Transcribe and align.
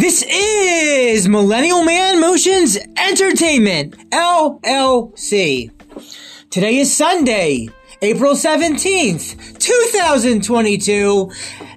This 0.00 0.24
is 0.26 1.28
Millennial 1.28 1.84
Man 1.84 2.22
Motions 2.22 2.78
Entertainment, 2.96 3.98
LLC. 4.08 5.70
Today 6.48 6.78
is 6.78 6.96
Sunday, 6.96 7.68
April 8.00 8.32
17th, 8.32 9.58
2022. 9.58 11.30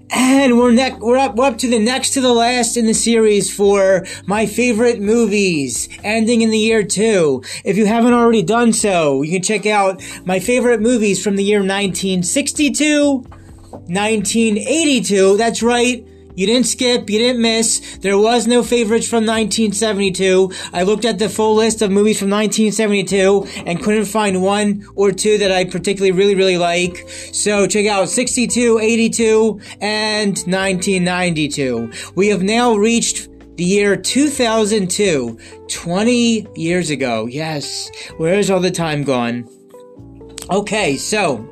And 0.10 0.58
we're 0.58 0.72
ne- 0.72 0.98
we're 1.02 1.18
up, 1.18 1.36
we're 1.36 1.48
up 1.48 1.58
to 1.58 1.70
the 1.70 1.80
next 1.80 2.12
to 2.12 2.22
the 2.22 2.32
last 2.32 2.78
in 2.78 2.86
the 2.86 2.94
series 2.94 3.54
for 3.54 4.06
my 4.26 4.46
favorite 4.46 5.02
movies, 5.02 5.90
ending 6.02 6.44
in 6.44 6.50
the 6.50 6.58
year 6.58 6.82
two. 6.82 7.44
If 7.66 7.76
you 7.76 7.86
haven't 7.86 8.14
already 8.14 8.42
done 8.42 8.72
so, 8.72 9.22
you 9.22 9.34
can 9.34 9.44
check 9.44 9.66
out 9.66 10.02
my 10.24 10.40
favorite 10.40 10.80
movies 10.80 11.22
from 11.22 11.36
the 11.36 11.44
year 11.44 11.60
1962, 11.60 13.18
1982. 13.18 15.36
That's 15.36 15.62
right. 15.62 16.08
You 16.36 16.46
didn't 16.48 16.66
skip, 16.66 17.10
you 17.10 17.20
didn't 17.20 17.42
miss. 17.42 17.98
There 18.02 18.18
was 18.18 18.48
no 18.48 18.64
favorites 18.64 19.08
from 19.08 19.26
1972. 19.26 20.52
I 20.74 20.84
looked 20.84 21.06
at 21.06 21.20
the 21.20 21.30
full 21.30 21.56
list 21.56 21.82
of 21.82 21.92
movies 21.92 22.20
from 22.20 22.30
1972 22.30 23.64
and 23.66 23.82
couldn't 23.82 24.06
find 24.06 24.42
one 24.42 24.88
or 24.96 25.12
two 25.12 25.38
that 25.38 25.52
I 25.52 25.66
particularly 25.66 26.12
really, 26.12 26.36
really 26.36 26.58
like. 26.58 27.08
So 27.32 27.68
check 27.68 27.86
out 27.86 28.10
62, 28.10 28.80
82, 28.80 29.60
and 29.82 30.38
1992. 30.38 31.92
We 32.16 32.28
have 32.30 32.42
now 32.42 32.76
reached 32.76 33.30
the 33.58 33.64
year 33.64 33.96
2002, 33.96 35.38
20 35.68 36.48
years 36.56 36.90
ago. 36.90 37.28
Yes. 37.28 37.92
Where 38.18 38.36
is 38.36 38.50
all 38.50 38.60
the 38.60 38.72
time 38.72 39.04
gone? 39.04 39.48
Okay, 40.50 40.98
so 40.98 41.48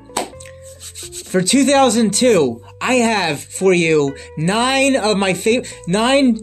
for 1.25 1.41
2002, 1.41 2.61
I 2.81 2.95
have 2.95 3.41
for 3.41 3.73
you 3.73 4.17
nine 4.37 4.95
of 4.95 5.15
my 5.15 5.35
favorite, 5.35 5.71
nine, 5.87 6.39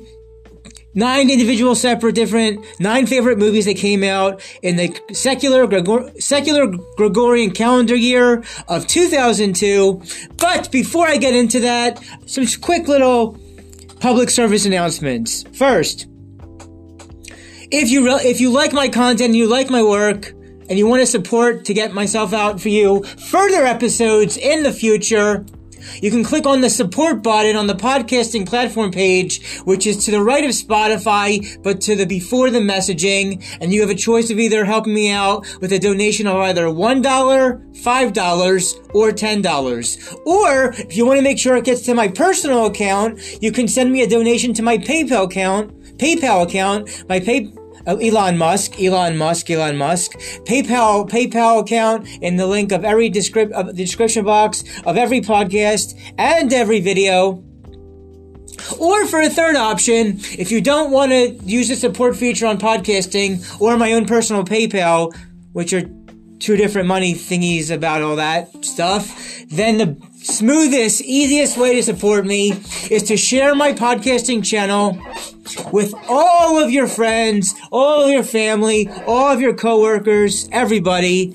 nine 0.94 1.28
individual 1.30 1.74
separate 1.74 2.14
different, 2.14 2.64
nine 2.78 3.06
favorite 3.06 3.38
movies 3.38 3.64
that 3.64 3.76
came 3.76 4.04
out 4.04 4.40
in 4.62 4.76
the 4.76 4.96
secular, 5.12 5.66
Gregor, 5.66 6.12
secular 6.20 6.68
Gregorian 6.96 7.50
calendar 7.50 7.96
year 7.96 8.44
of 8.68 8.86
2002. 8.86 10.00
But 10.36 10.70
before 10.70 11.08
I 11.08 11.16
get 11.16 11.34
into 11.34 11.58
that, 11.60 12.02
some 12.26 12.46
quick 12.60 12.86
little 12.86 13.36
public 13.98 14.30
service 14.30 14.64
announcements. 14.64 15.44
First, 15.54 16.06
if 17.70 17.90
you 17.90 18.06
re- 18.06 18.24
if 18.24 18.40
you 18.40 18.50
like 18.50 18.72
my 18.72 18.88
content 18.88 19.26
and 19.26 19.36
you 19.36 19.48
like 19.48 19.70
my 19.70 19.82
work, 19.82 20.32
and 20.68 20.78
you 20.78 20.86
want 20.86 21.00
to 21.00 21.06
support 21.06 21.64
to 21.64 21.74
get 21.74 21.92
myself 21.92 22.32
out 22.32 22.60
for 22.60 22.68
you 22.68 23.02
further 23.02 23.64
episodes 23.64 24.36
in 24.36 24.62
the 24.62 24.72
future, 24.72 25.44
you 26.02 26.10
can 26.10 26.24
click 26.24 26.46
on 26.46 26.60
the 26.60 26.70
support 26.70 27.22
button 27.22 27.56
on 27.56 27.66
the 27.66 27.74
podcasting 27.74 28.46
platform 28.46 28.90
page, 28.90 29.58
which 29.64 29.86
is 29.86 30.04
to 30.04 30.10
the 30.10 30.22
right 30.22 30.44
of 30.44 30.50
Spotify, 30.50 31.62
but 31.62 31.80
to 31.82 31.96
the 31.96 32.06
before 32.06 32.50
the 32.50 32.60
messaging. 32.60 33.44
And 33.60 33.72
you 33.72 33.80
have 33.80 33.90
a 33.90 33.94
choice 33.94 34.30
of 34.30 34.38
either 34.38 34.64
helping 34.64 34.94
me 34.94 35.10
out 35.10 35.46
with 35.60 35.72
a 35.72 35.78
donation 35.78 36.26
of 36.26 36.36
either 36.36 36.66
$1, 36.66 37.02
$5, 37.02 38.94
or 38.94 39.10
$10. 39.10 40.26
Or 40.26 40.72
if 40.72 40.96
you 40.96 41.06
want 41.06 41.18
to 41.18 41.22
make 41.22 41.38
sure 41.38 41.56
it 41.56 41.64
gets 41.64 41.82
to 41.82 41.94
my 41.94 42.08
personal 42.08 42.66
account, 42.66 43.20
you 43.42 43.52
can 43.52 43.68
send 43.68 43.92
me 43.92 44.02
a 44.02 44.08
donation 44.08 44.52
to 44.54 44.62
my 44.62 44.78
PayPal 44.78 45.24
account, 45.24 45.72
PayPal 45.98 46.46
account. 46.46 47.04
My 47.08 47.20
pay, 47.20 47.52
Oh, 47.88 47.96
Elon 47.96 48.36
Musk, 48.36 48.78
Elon 48.78 49.16
Musk, 49.16 49.50
Elon 49.50 49.78
Musk, 49.78 50.12
PayPal, 50.44 51.08
PayPal 51.08 51.62
account 51.62 52.06
in 52.20 52.36
the 52.36 52.46
link 52.46 52.70
of 52.70 52.84
every 52.84 53.08
descript, 53.08 53.50
of 53.52 53.68
the 53.68 53.72
description 53.72 54.26
box 54.26 54.62
of 54.84 54.98
every 54.98 55.22
podcast 55.22 55.98
and 56.18 56.52
every 56.52 56.80
video. 56.80 57.42
Or 58.78 59.06
for 59.06 59.22
a 59.22 59.30
third 59.30 59.56
option, 59.56 60.18
if 60.38 60.52
you 60.52 60.60
don't 60.60 60.90
want 60.90 61.12
to 61.12 61.30
use 61.44 61.68
the 61.68 61.76
support 61.76 62.14
feature 62.14 62.46
on 62.46 62.58
podcasting 62.58 63.58
or 63.58 63.78
my 63.78 63.94
own 63.94 64.04
personal 64.04 64.44
PayPal, 64.44 65.16
which 65.52 65.72
are 65.72 65.88
two 66.40 66.56
different 66.56 66.88
money 66.88 67.14
thingies 67.14 67.70
about 67.70 68.02
all 68.02 68.16
that 68.16 68.64
stuff, 68.66 69.44
then 69.48 69.78
the 69.78 69.96
smoothest, 70.28 71.00
easiest 71.02 71.56
way 71.56 71.74
to 71.74 71.82
support 71.82 72.26
me 72.26 72.52
is 72.90 73.02
to 73.04 73.16
share 73.16 73.54
my 73.54 73.72
podcasting 73.72 74.44
channel 74.44 74.98
with 75.72 75.94
all 76.08 76.62
of 76.62 76.70
your 76.70 76.86
friends, 76.86 77.54
all 77.72 78.04
of 78.04 78.10
your 78.10 78.22
family, 78.22 78.88
all 79.06 79.32
of 79.32 79.40
your 79.40 79.54
coworkers, 79.54 80.48
everybody. 80.52 81.34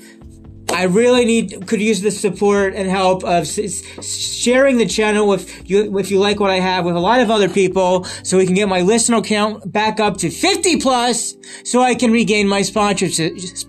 I 0.72 0.84
really 0.84 1.24
need 1.24 1.66
could 1.66 1.80
use 1.80 2.00
the 2.00 2.10
support 2.10 2.74
and 2.74 2.88
help 2.88 3.22
of 3.24 3.46
sharing 3.46 4.78
the 4.78 4.86
channel 4.86 5.32
if 5.32 5.70
you 5.70 5.98
if 5.98 6.10
you 6.10 6.18
like 6.18 6.40
what 6.40 6.50
I 6.50 6.58
have 6.58 6.84
with 6.84 6.96
a 6.96 7.00
lot 7.00 7.20
of 7.20 7.30
other 7.30 7.48
people, 7.48 8.04
so 8.22 8.38
we 8.38 8.46
can 8.46 8.54
get 8.54 8.68
my 8.68 8.80
listener 8.80 9.20
count 9.20 9.70
back 9.70 10.00
up 10.00 10.16
to 10.18 10.30
50 10.30 10.80
plus, 10.80 11.36
so 11.64 11.80
I 11.80 11.94
can 11.94 12.10
regain 12.10 12.48
my 12.48 12.62
sponsorships 12.62 13.64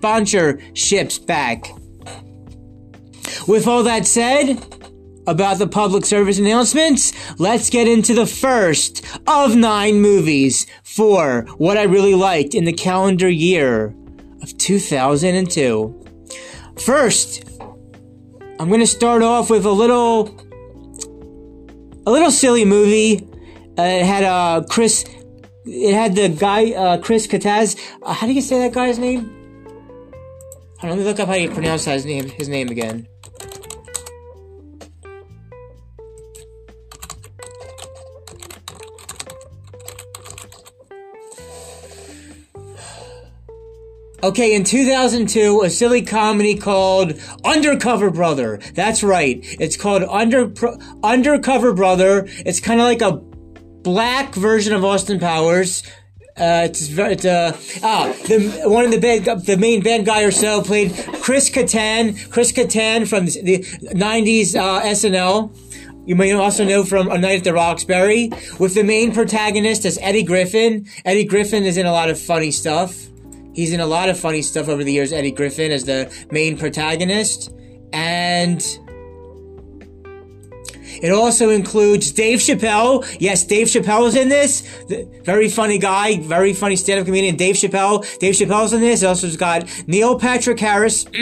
back. 1.26 1.70
With 3.46 3.68
all 3.68 3.82
that 3.84 4.06
said, 4.06 4.85
about 5.26 5.58
the 5.58 5.66
public 5.66 6.04
service 6.04 6.38
announcements, 6.38 7.12
let's 7.38 7.70
get 7.70 7.88
into 7.88 8.14
the 8.14 8.26
first 8.26 9.04
of 9.26 9.56
nine 9.56 10.00
movies 10.00 10.66
for 10.84 11.46
what 11.58 11.76
I 11.76 11.84
really 11.84 12.14
liked 12.14 12.54
in 12.54 12.64
the 12.64 12.72
calendar 12.72 13.28
year 13.28 13.94
of 14.42 14.56
2002. 14.58 16.04
First, 16.78 17.44
I'm 18.58 18.68
going 18.68 18.80
to 18.80 18.86
start 18.86 19.22
off 19.22 19.50
with 19.50 19.64
a 19.66 19.70
little, 19.70 20.28
a 22.06 22.10
little 22.10 22.30
silly 22.30 22.64
movie. 22.64 23.26
Uh, 23.78 23.82
it 23.82 24.06
had 24.06 24.24
uh, 24.24 24.64
Chris, 24.68 25.04
it 25.64 25.94
had 25.94 26.14
the 26.14 26.28
guy 26.28 26.72
uh, 26.72 26.98
Chris 26.98 27.26
Kataz. 27.26 27.78
Uh, 28.02 28.12
how 28.12 28.26
do 28.26 28.32
you 28.32 28.40
say 28.40 28.58
that 28.60 28.72
guy's 28.72 28.98
name? 28.98 29.32
On, 30.82 30.90
let 30.90 30.98
me 30.98 31.04
look 31.04 31.18
up 31.18 31.28
how 31.28 31.34
you 31.34 31.50
pronounce 31.50 31.84
his 31.84 32.04
name. 32.04 32.28
His 32.28 32.48
name 32.48 32.68
again. 32.68 33.08
Okay, 44.22 44.54
in 44.54 44.64
2002, 44.64 45.62
a 45.62 45.68
silly 45.68 46.00
comedy 46.00 46.54
called 46.56 47.20
Undercover 47.44 48.10
Brother. 48.10 48.58
That's 48.72 49.02
right. 49.02 49.40
It's 49.60 49.76
called 49.76 50.02
Under 50.04 50.52
Undercover 51.02 51.74
Brother. 51.74 52.24
It's 52.26 52.58
kind 52.58 52.80
of 52.80 52.86
like 52.86 53.02
a 53.02 53.12
black 53.82 54.34
version 54.34 54.74
of 54.74 54.84
Austin 54.84 55.20
Powers. 55.20 55.82
Uh, 56.38 56.64
it's 56.64 56.90
it's 56.90 57.24
uh 57.24 57.56
ah 57.82 58.12
the 58.26 58.62
one 58.66 58.84
of 58.84 58.90
the 58.90 59.42
the 59.46 59.56
main 59.56 59.82
bad 59.82 60.04
guy 60.04 60.22
or 60.22 60.30
so 60.30 60.60
played 60.60 60.94
Chris 61.22 61.48
Kattan 61.48 62.30
Chris 62.30 62.52
Kattan 62.52 63.08
from 63.08 63.24
the 63.24 63.60
'90s 63.94 64.54
uh, 64.54 64.82
SNL. 64.82 65.56
You 66.06 66.14
may 66.14 66.32
also 66.32 66.64
know 66.64 66.84
from 66.84 67.10
A 67.10 67.18
Night 67.18 67.38
at 67.38 67.44
the 67.44 67.52
Roxbury, 67.52 68.30
with 68.58 68.74
the 68.74 68.84
main 68.84 69.12
protagonist 69.12 69.84
as 69.84 69.98
Eddie 70.00 70.22
Griffin. 70.22 70.86
Eddie 71.04 71.24
Griffin 71.24 71.64
is 71.64 71.76
in 71.76 71.84
a 71.84 71.92
lot 71.92 72.10
of 72.10 72.20
funny 72.20 72.50
stuff. 72.50 73.08
He's 73.56 73.72
in 73.72 73.80
a 73.80 73.86
lot 73.86 74.10
of 74.10 74.20
funny 74.20 74.42
stuff 74.42 74.68
over 74.68 74.84
the 74.84 74.92
years, 74.92 75.14
Eddie 75.14 75.30
Griffin 75.30 75.72
as 75.72 75.84
the 75.84 76.12
main 76.30 76.58
protagonist. 76.58 77.50
And 77.90 78.60
it 81.02 81.10
also 81.10 81.48
includes 81.48 82.10
Dave 82.10 82.40
Chappelle. 82.40 83.06
Yes, 83.18 83.44
Dave 83.44 83.68
Chappelle 83.68 84.08
is 84.08 84.14
in 84.14 84.28
this. 84.28 84.60
The 84.88 85.08
very 85.24 85.48
funny 85.48 85.78
guy, 85.78 86.18
very 86.20 86.52
funny 86.52 86.76
stand-up 86.76 87.06
comedian, 87.06 87.36
Dave 87.36 87.54
Chappelle. 87.54 88.04
Dave 88.18 88.34
Chappelle's 88.34 88.74
in 88.74 88.82
this. 88.82 89.02
It 89.02 89.06
also 89.06 89.26
has 89.26 89.38
got 89.38 89.64
Neil 89.88 90.18
Patrick 90.18 90.60
Harris. 90.60 91.06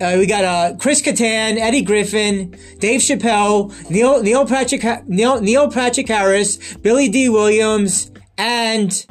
Uh, 0.00 0.14
we 0.16 0.26
got 0.26 0.44
uh, 0.44 0.76
Chris 0.78 1.02
Kattan, 1.02 1.58
Eddie 1.58 1.82
Griffin, 1.82 2.56
Dave 2.78 3.00
Chappelle, 3.00 3.90
Neil 3.90 4.22
Neil 4.22 4.46
Patrick 4.46 4.84
Neil 5.08 5.40
Neil 5.40 5.68
Patrick 5.68 6.06
Harris, 6.06 6.76
Billy 6.76 7.08
Dee 7.08 7.28
Williams, 7.28 8.12
and 8.36 9.04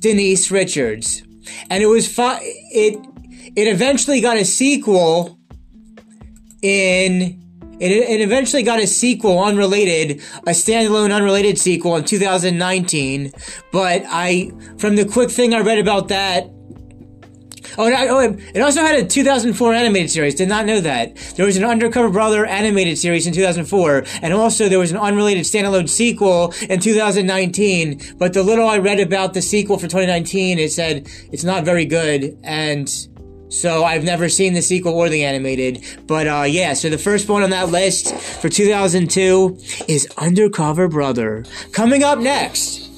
Denise 0.00 0.52
Richards 0.52 1.24
and 1.68 1.82
it 1.82 1.86
was 1.86 2.12
fi- 2.12 2.40
it 2.42 2.98
it 3.56 3.68
eventually 3.68 4.20
got 4.20 4.36
a 4.36 4.44
sequel 4.44 5.38
in 6.62 7.40
it, 7.80 7.90
it 7.90 8.20
eventually 8.20 8.62
got 8.62 8.78
a 8.78 8.86
sequel 8.86 9.42
unrelated 9.42 10.20
a 10.46 10.50
standalone 10.50 11.14
unrelated 11.14 11.58
sequel 11.58 11.96
in 11.96 12.04
2019 12.04 13.32
but 13.72 14.02
i 14.06 14.50
from 14.78 14.96
the 14.96 15.04
quick 15.04 15.30
thing 15.30 15.54
i 15.54 15.60
read 15.60 15.78
about 15.78 16.08
that 16.08 16.50
Oh, 17.78 17.92
oh, 17.92 18.36
it 18.54 18.60
also 18.60 18.82
had 18.82 18.96
a 18.96 19.06
2004 19.06 19.74
animated 19.74 20.10
series. 20.10 20.34
Did 20.34 20.48
not 20.48 20.66
know 20.66 20.80
that. 20.80 21.16
There 21.36 21.46
was 21.46 21.56
an 21.56 21.64
Undercover 21.64 22.10
Brother 22.10 22.46
animated 22.46 22.98
series 22.98 23.26
in 23.26 23.32
2004, 23.32 24.04
and 24.22 24.32
also 24.32 24.68
there 24.68 24.78
was 24.78 24.90
an 24.90 24.98
unrelated 24.98 25.44
standalone 25.44 25.88
sequel 25.88 26.54
in 26.68 26.80
2019. 26.80 28.00
But 28.18 28.32
the 28.32 28.42
little 28.42 28.68
I 28.68 28.78
read 28.78 29.00
about 29.00 29.34
the 29.34 29.42
sequel 29.42 29.76
for 29.76 29.86
2019, 29.86 30.58
it 30.58 30.72
said 30.72 31.08
it's 31.32 31.44
not 31.44 31.64
very 31.64 31.84
good, 31.84 32.38
and 32.42 32.88
so 33.50 33.84
I've 33.84 34.04
never 34.04 34.28
seen 34.28 34.54
the 34.54 34.62
sequel 34.62 34.94
or 34.94 35.08
the 35.08 35.24
animated. 35.24 35.84
But 36.06 36.26
uh, 36.26 36.44
yeah, 36.46 36.74
so 36.74 36.88
the 36.88 36.98
first 36.98 37.28
one 37.28 37.42
on 37.42 37.50
that 37.50 37.68
list 37.68 38.14
for 38.14 38.48
2002 38.48 39.58
is 39.88 40.08
Undercover 40.16 40.88
Brother. 40.88 41.44
Coming 41.72 42.02
up 42.02 42.18
next. 42.18 42.89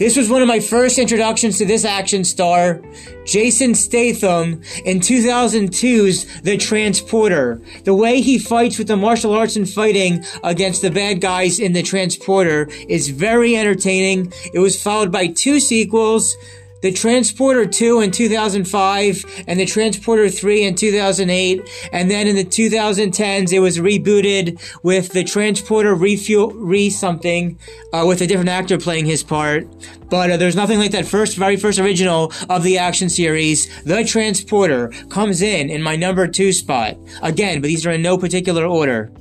This 0.00 0.16
was 0.16 0.30
one 0.30 0.40
of 0.40 0.48
my 0.48 0.60
first 0.60 0.98
introductions 0.98 1.58
to 1.58 1.66
this 1.66 1.84
action 1.84 2.24
star, 2.24 2.80
Jason 3.26 3.74
Statham, 3.74 4.62
in 4.86 4.98
2002's 4.98 6.40
The 6.40 6.56
Transporter. 6.56 7.60
The 7.84 7.92
way 7.92 8.22
he 8.22 8.38
fights 8.38 8.78
with 8.78 8.86
the 8.86 8.96
martial 8.96 9.34
arts 9.34 9.56
and 9.56 9.68
fighting 9.68 10.24
against 10.42 10.80
the 10.80 10.90
bad 10.90 11.20
guys 11.20 11.60
in 11.60 11.74
The 11.74 11.82
Transporter 11.82 12.70
is 12.88 13.10
very 13.10 13.58
entertaining. 13.58 14.32
It 14.54 14.60
was 14.60 14.82
followed 14.82 15.12
by 15.12 15.26
two 15.26 15.60
sequels, 15.60 16.34
the 16.82 16.92
Transporter 16.92 17.66
2 17.66 18.00
in 18.00 18.10
2005 18.10 19.44
and 19.46 19.60
the 19.60 19.66
Transporter 19.66 20.28
3 20.28 20.64
in 20.64 20.74
2008. 20.74 21.88
And 21.92 22.10
then 22.10 22.26
in 22.26 22.36
the 22.36 22.44
2010s, 22.44 23.52
it 23.52 23.60
was 23.60 23.78
rebooted 23.78 24.60
with 24.82 25.12
the 25.12 25.24
Transporter 25.24 25.94
Refuel, 25.94 26.52
Re 26.52 26.90
something, 26.90 27.58
uh, 27.92 28.04
with 28.06 28.20
a 28.20 28.26
different 28.26 28.48
actor 28.48 28.78
playing 28.78 29.06
his 29.06 29.22
part. 29.22 29.66
But 30.08 30.30
uh, 30.30 30.36
there's 30.36 30.56
nothing 30.56 30.78
like 30.78 30.92
that 30.92 31.06
first, 31.06 31.36
very 31.36 31.56
first 31.56 31.78
original 31.78 32.32
of 32.48 32.62
the 32.62 32.78
action 32.78 33.08
series. 33.08 33.68
The 33.84 34.04
Transporter 34.04 34.88
comes 35.08 35.42
in 35.42 35.70
in 35.70 35.82
my 35.82 35.96
number 35.96 36.26
two 36.26 36.52
spot. 36.52 36.96
Again, 37.22 37.60
but 37.60 37.68
these 37.68 37.86
are 37.86 37.92
in 37.92 38.02
no 38.02 38.18
particular 38.18 38.66
order. 38.66 39.12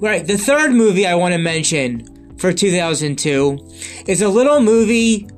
Right, 0.00 0.26
the 0.26 0.36
third 0.36 0.72
movie 0.72 1.06
I 1.06 1.14
want 1.14 1.32
to 1.32 1.38
mention 1.38 2.36
for 2.36 2.52
2002 2.52 3.58
is 4.06 4.20
a 4.20 4.28
little 4.28 4.60
movie 4.60 5.28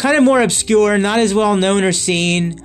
kind 0.00 0.16
of 0.16 0.24
more 0.24 0.40
obscure, 0.40 0.96
not 0.96 1.18
as 1.18 1.34
well 1.34 1.56
known 1.56 1.84
or 1.84 1.92
seen, 1.92 2.58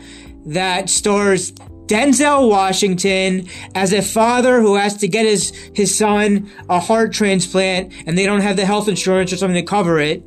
that 0.45 0.89
stars 0.89 1.51
Denzel 1.87 2.49
Washington 2.49 3.47
as 3.75 3.91
a 3.91 4.01
father 4.01 4.61
who 4.61 4.75
has 4.75 4.95
to 4.97 5.07
get 5.07 5.25
his, 5.25 5.51
his 5.73 5.95
son 5.95 6.49
a 6.69 6.79
heart 6.79 7.11
transplant 7.11 7.91
and 8.07 8.17
they 8.17 8.25
don't 8.25 8.39
have 8.39 8.55
the 8.55 8.65
health 8.65 8.87
insurance 8.87 9.33
or 9.33 9.37
something 9.37 9.55
to 9.55 9.69
cover 9.69 9.99
it. 9.99 10.23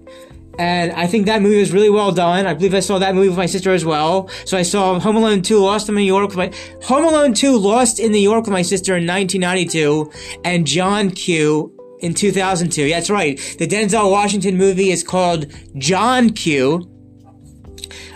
And 0.58 0.92
I 0.92 1.06
think 1.06 1.26
that 1.26 1.40
movie 1.40 1.58
was 1.58 1.72
really 1.72 1.88
well 1.88 2.12
done. 2.12 2.46
I 2.46 2.52
believe 2.52 2.74
I 2.74 2.80
saw 2.80 2.98
that 2.98 3.14
movie 3.14 3.28
with 3.28 3.38
my 3.38 3.46
sister 3.46 3.72
as 3.72 3.84
well. 3.84 4.28
So 4.44 4.58
I 4.58 4.62
saw 4.62 4.98
Home 5.00 5.16
Alone 5.16 5.40
2 5.40 5.58
Lost 5.58 5.88
in 5.88 5.94
New 5.94 6.02
York 6.02 6.28
with 6.28 6.36
my, 6.36 6.52
Home 6.84 7.04
Alone 7.04 7.32
2 7.32 7.56
Lost 7.56 8.00
in 8.00 8.12
New 8.12 8.18
York 8.18 8.44
with 8.44 8.52
my 8.52 8.62
sister 8.62 8.96
in 8.96 9.06
1992 9.06 10.12
and 10.44 10.66
John 10.66 11.10
Q 11.10 11.72
in 12.00 12.12
2002. 12.12 12.84
Yeah, 12.84 12.96
that's 12.96 13.08
right. 13.08 13.38
The 13.58 13.66
Denzel 13.66 14.10
Washington 14.10 14.58
movie 14.58 14.90
is 14.90 15.02
called 15.02 15.46
John 15.78 16.30
Q. 16.30 16.97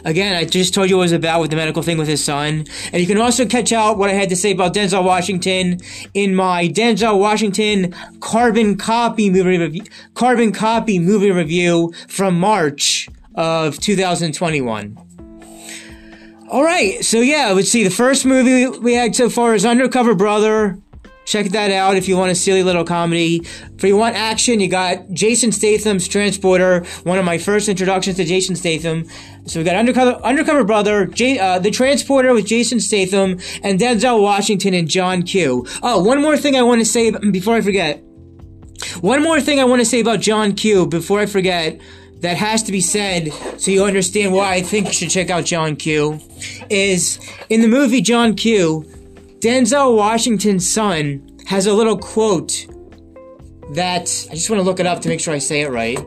Again, 0.04 0.34
I 0.34 0.44
just 0.44 0.74
told 0.74 0.90
you 0.90 0.96
what 0.96 1.02
it 1.02 1.04
was 1.04 1.12
about 1.12 1.40
with 1.40 1.50
the 1.50 1.56
medical 1.56 1.82
thing 1.82 1.98
with 1.98 2.08
his 2.08 2.24
son. 2.24 2.66
And 2.92 3.00
you 3.00 3.06
can 3.06 3.18
also 3.18 3.46
catch 3.46 3.72
out 3.72 3.98
what 3.98 4.10
I 4.10 4.14
had 4.14 4.28
to 4.30 4.36
say 4.36 4.50
about 4.52 4.74
Denzel 4.74 5.04
Washington 5.04 5.80
in 6.14 6.34
my 6.34 6.68
Denzel 6.68 7.18
Washington 7.18 7.94
carbon 8.20 8.76
copy 8.76 9.30
movie 9.30 9.58
review, 9.58 9.84
carbon 10.14 10.52
copy 10.52 10.98
movie 10.98 11.30
review 11.30 11.92
from 12.08 12.38
March 12.38 13.08
of 13.36 13.78
2021. 13.78 14.98
All 16.48 16.64
right. 16.64 17.02
So 17.04 17.20
yeah, 17.20 17.52
let's 17.52 17.70
see. 17.70 17.84
The 17.84 17.90
first 17.90 18.26
movie 18.26 18.66
we 18.78 18.94
had 18.94 19.16
so 19.16 19.30
far 19.30 19.54
is 19.54 19.64
Undercover 19.64 20.14
Brother. 20.14 20.78
Check 21.32 21.46
that 21.52 21.70
out 21.70 21.96
if 21.96 22.08
you 22.08 22.18
want 22.18 22.30
a 22.30 22.34
silly 22.34 22.62
little 22.62 22.84
comedy. 22.84 23.36
If 23.76 23.82
you 23.84 23.96
want 23.96 24.16
action, 24.16 24.60
you 24.60 24.68
got 24.68 25.10
Jason 25.14 25.50
Statham's 25.50 26.06
Transporter, 26.06 26.84
one 27.04 27.18
of 27.18 27.24
my 27.24 27.38
first 27.38 27.70
introductions 27.70 28.18
to 28.18 28.24
Jason 28.26 28.54
Statham. 28.54 29.06
So 29.46 29.58
we 29.58 29.64
got 29.64 29.76
Undercover, 29.76 30.22
Undercover 30.22 30.62
Brother, 30.62 31.06
J, 31.06 31.38
uh, 31.38 31.58
The 31.58 31.70
Transporter 31.70 32.34
with 32.34 32.44
Jason 32.44 32.80
Statham, 32.80 33.40
and 33.62 33.80
Denzel 33.80 34.20
Washington 34.20 34.74
and 34.74 34.86
John 34.86 35.22
Q. 35.22 35.66
Oh, 35.82 36.04
one 36.04 36.20
more 36.20 36.36
thing 36.36 36.54
I 36.54 36.62
want 36.62 36.82
to 36.82 36.84
say 36.84 37.10
before 37.30 37.54
I 37.54 37.62
forget. 37.62 38.02
One 39.00 39.22
more 39.22 39.40
thing 39.40 39.58
I 39.58 39.64
want 39.64 39.80
to 39.80 39.86
say 39.86 40.00
about 40.00 40.20
John 40.20 40.52
Q 40.52 40.86
before 40.86 41.18
I 41.18 41.24
forget 41.24 41.80
that 42.20 42.36
has 42.36 42.62
to 42.64 42.72
be 42.72 42.82
said 42.82 43.32
so 43.56 43.70
you 43.70 43.84
understand 43.84 44.34
why 44.34 44.52
I 44.52 44.60
think 44.60 44.88
you 44.88 44.92
should 44.92 45.10
check 45.10 45.30
out 45.30 45.46
John 45.46 45.76
Q. 45.76 46.20
Is 46.68 47.18
in 47.48 47.62
the 47.62 47.68
movie 47.68 48.02
John 48.02 48.34
Q, 48.34 48.86
Denzel 49.42 49.96
Washington's 49.96 50.70
son 50.70 51.28
has 51.46 51.66
a 51.66 51.72
little 51.74 51.98
quote 51.98 52.64
that 53.72 54.02
I 54.30 54.34
just 54.34 54.48
want 54.48 54.60
to 54.60 54.62
look 54.62 54.78
it 54.78 54.86
up 54.86 55.00
to 55.00 55.08
make 55.08 55.18
sure 55.18 55.34
I 55.34 55.38
say 55.38 55.62
it 55.62 55.70
right. 55.70 55.98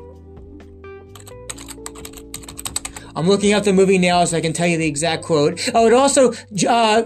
I'm 3.13 3.27
looking 3.27 3.53
up 3.53 3.65
the 3.65 3.73
movie 3.73 3.97
now 3.97 4.23
so 4.23 4.37
I 4.37 4.41
can 4.41 4.53
tell 4.53 4.67
you 4.67 4.77
the 4.77 4.87
exact 4.87 5.25
quote. 5.25 5.59
Oh, 5.73 5.85
it 5.85 5.91
also, 5.91 6.31
uh, 6.65 7.03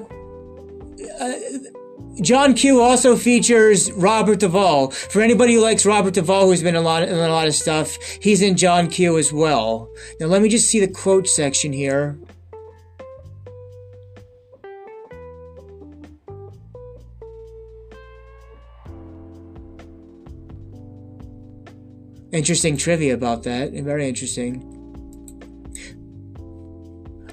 uh, 1.19 1.33
John 2.21 2.53
Q 2.53 2.79
also 2.79 3.15
features 3.15 3.91
Robert 3.93 4.39
Duvall. 4.39 4.91
For 4.91 5.23
anybody 5.23 5.55
who 5.55 5.61
likes 5.61 5.83
Robert 5.83 6.13
Duvall, 6.13 6.45
who's 6.45 6.61
been 6.61 6.75
a 6.75 6.81
lot 6.81 7.01
in 7.01 7.15
a 7.15 7.29
lot 7.29 7.47
of 7.47 7.55
stuff, 7.55 7.97
he's 8.21 8.43
in 8.43 8.55
John 8.55 8.87
Q 8.87 9.17
as 9.17 9.33
well. 9.33 9.91
Now 10.19 10.27
let 10.27 10.43
me 10.43 10.49
just 10.49 10.69
see 10.69 10.79
the 10.79 10.91
quote 10.91 11.27
section 11.27 11.73
here. 11.73 12.19
Interesting 22.31 22.77
trivia 22.77 23.13
about 23.13 23.43
that. 23.43 23.71
Very 23.71 24.07
interesting. 24.07 24.75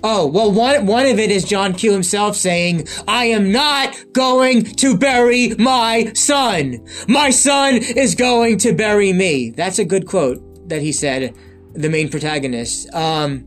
Oh, 0.02 0.26
well, 0.26 0.52
one, 0.52 0.86
one 0.86 1.06
of 1.06 1.18
it 1.18 1.30
is 1.30 1.44
John 1.44 1.74
Q 1.74 1.90
himself 1.92 2.36
saying, 2.36 2.86
I 3.08 3.24
am 3.26 3.50
not 3.50 3.96
going 4.12 4.62
to 4.62 4.96
bury 4.96 5.54
my 5.58 6.12
son. 6.14 6.86
My 7.08 7.30
son 7.30 7.76
is 7.76 8.14
going 8.14 8.58
to 8.58 8.72
bury 8.72 9.12
me. 9.12 9.50
That's 9.50 9.80
a 9.80 9.84
good 9.84 10.06
quote 10.06 10.68
that 10.68 10.80
he 10.80 10.92
said, 10.92 11.34
the 11.72 11.88
main 11.88 12.08
protagonist. 12.08 12.92
Um, 12.94 13.46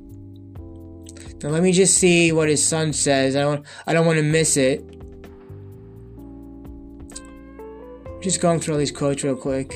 now 1.42 1.50
let 1.50 1.64
me 1.64 1.72
just 1.72 1.98
see 1.98 2.34
what 2.34 2.50
his 2.50 2.66
son 2.66 2.92
says. 2.92 3.38
I 3.38 3.42
don't, 3.42 3.66
I 3.88 3.94
don't 3.94 4.06
want 4.06 4.18
to 4.18 4.24
miss 4.24 4.58
it. 4.58 4.84
Just 8.22 8.42
going 8.42 8.60
through 8.60 8.74
all 8.74 8.80
these 8.80 8.92
quotes 8.92 9.24
real 9.24 9.38
quick. 9.38 9.74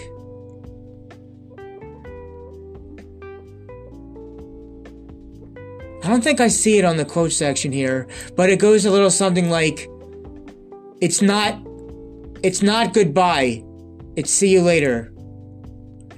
I 6.03 6.09
don't 6.09 6.21
think 6.21 6.41
I 6.41 6.49
see 6.49 6.77
it 6.77 6.83
on 6.83 6.97
the 6.97 7.05
quote 7.05 7.31
section 7.31 7.71
here, 7.71 8.07
but 8.35 8.49
it 8.49 8.59
goes 8.59 8.85
a 8.85 8.91
little 8.91 9.09
something 9.09 9.49
like, 9.49 9.87
it's 10.99 11.21
not, 11.21 11.65
it's 12.43 12.61
not 12.61 12.93
goodbye. 12.93 13.63
It's 14.17 14.29
see 14.29 14.49
you 14.49 14.61
later. 14.61 15.13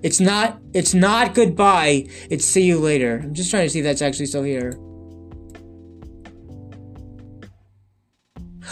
It's 0.01 0.19
not, 0.19 0.59
it's 0.73 0.95
not 0.95 1.35
goodbye. 1.35 2.07
It's 2.31 2.43
see 2.45 2.63
you 2.63 2.79
later. 2.79 3.21
I'm 3.23 3.33
just 3.33 3.51
trying 3.51 3.65
to 3.65 3.69
see 3.69 3.79
if 3.79 3.85
that's 3.85 4.01
actually 4.01 4.25
still 4.25 4.43
here. 4.43 4.73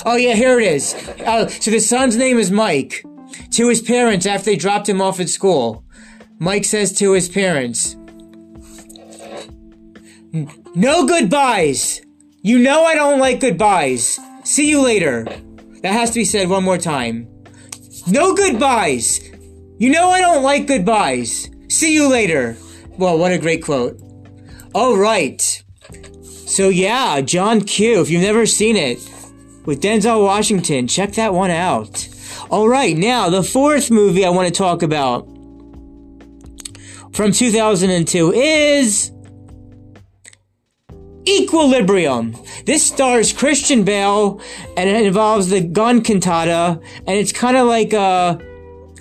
Oh 0.05 0.15
yeah, 0.15 0.33
here 0.33 0.59
it 0.59 0.65
is. 0.65 0.95
Oh, 1.27 1.47
so 1.47 1.69
the 1.69 1.79
son's 1.79 2.17
name 2.17 2.39
is 2.39 2.49
Mike. 2.49 3.05
To 3.51 3.69
his 3.69 3.81
parents 3.81 4.25
after 4.25 4.45
they 4.45 4.55
dropped 4.55 4.89
him 4.89 4.99
off 4.99 5.19
at 5.19 5.29
school. 5.29 5.85
Mike 6.39 6.65
says 6.65 6.91
to 6.97 7.13
his 7.13 7.29
parents, 7.29 7.95
no 10.75 11.05
goodbyes. 11.05 12.01
You 12.41 12.59
know 12.59 12.83
I 12.83 12.95
don't 12.95 13.19
like 13.19 13.39
goodbyes. 13.39 14.19
See 14.43 14.69
you 14.69 14.81
later. 14.81 15.25
That 15.81 15.93
has 15.93 16.09
to 16.11 16.19
be 16.19 16.25
said 16.25 16.49
one 16.49 16.63
more 16.63 16.77
time. 16.77 17.27
No 18.07 18.33
goodbyes. 18.35 19.29
You 19.77 19.89
know 19.89 20.09
I 20.09 20.21
don't 20.21 20.43
like 20.43 20.67
goodbyes. 20.67 21.49
See 21.69 21.93
you 21.93 22.09
later. 22.09 22.57
Well, 22.97 23.17
what 23.17 23.31
a 23.31 23.37
great 23.37 23.63
quote. 23.63 23.99
All 24.73 24.97
right. 24.97 25.63
So 26.21 26.69
yeah, 26.69 27.21
John 27.21 27.61
Q. 27.61 28.01
If 28.01 28.09
you've 28.09 28.21
never 28.21 28.45
seen 28.45 28.75
it 28.75 28.99
with 29.65 29.81
Denzel 29.81 30.23
Washington, 30.23 30.87
check 30.87 31.13
that 31.13 31.33
one 31.33 31.51
out. 31.51 32.07
All 32.49 32.67
right, 32.67 32.95
now 32.95 33.29
the 33.29 33.43
fourth 33.43 33.89
movie 33.89 34.25
I 34.25 34.29
want 34.29 34.47
to 34.47 34.53
talk 34.53 34.83
about 34.83 35.25
from 37.13 37.31
2002 37.31 38.33
is 38.33 39.12
Equilibrium. 41.27 42.35
This 42.65 42.85
stars 42.85 43.31
Christian 43.31 43.83
Bale, 43.83 44.41
and 44.75 44.89
it 44.89 45.05
involves 45.05 45.49
the 45.49 45.61
gun 45.61 46.01
cantata, 46.01 46.79
and 47.07 47.17
it's 47.17 47.31
kind 47.31 47.57
of 47.57 47.67
like 47.67 47.93
a, 47.93 47.97
uh, 47.97 48.37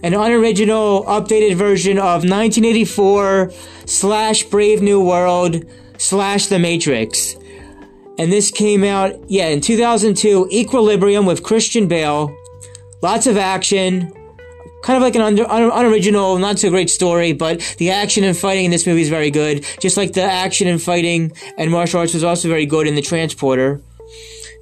an 0.05 0.14
unoriginal, 0.14 1.05
updated 1.05 1.55
version 1.55 1.97
of 1.97 2.25
1984 2.25 3.52
slash 3.87 4.43
Brave 4.45 4.83
New 4.83 5.00
World 5.05 5.64
slash 5.99 6.47
The 6.47 6.59
Matrix. 6.59 7.37
And 8.19 8.31
this 8.31 8.50
came 8.50 8.85
out, 8.85 9.19
yeah, 9.31 9.49
in 9.49 9.61
2002, 9.61 10.49
Equilibrium 10.50 11.25
with 11.25 11.43
Christian 11.43 11.88
Bale. 11.88 12.37
Lots 13.00 13.26
of 13.26 13.37
action, 13.37 14.12
kind 14.82 14.96
of 14.96 15.02
like 15.02 15.14
an 15.14 15.22
under, 15.22 15.48
un, 15.50 15.70
unoriginal, 15.72 16.38
not 16.38 16.58
so 16.58 16.70
great 16.70 16.90
story, 16.90 17.32
but 17.32 17.60
the 17.78 17.90
action 17.90 18.24
and 18.24 18.36
fighting 18.36 18.66
in 18.66 18.70
this 18.70 18.86
movie 18.86 19.02
is 19.02 19.08
very 19.08 19.30
good. 19.30 19.64
Just 19.80 19.96
like 19.96 20.12
the 20.12 20.22
action 20.22 20.68
and 20.68 20.82
fighting 20.82 21.32
and 21.58 21.70
martial 21.70 22.00
arts 22.00 22.14
was 22.14 22.24
also 22.24 22.48
very 22.48 22.66
good 22.66 22.86
in 22.86 22.94
The 22.94 23.02
Transporter. 23.02 23.80